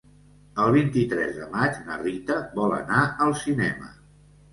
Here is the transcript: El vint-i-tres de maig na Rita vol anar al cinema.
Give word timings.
El 0.61 0.71
vint-i-tres 0.75 1.35
de 1.41 1.49
maig 1.55 1.77
na 1.89 1.97
Rita 1.99 2.37
vol 2.61 2.73
anar 2.79 3.03
al 3.27 3.37
cinema. 3.43 3.91